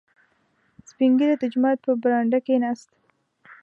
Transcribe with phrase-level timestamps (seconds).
[0.89, 2.89] •سپین ږیری د جومات په برنډه کښېناست.